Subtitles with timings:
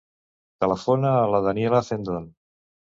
[0.65, 2.29] Telefona a la Daniella Cendon.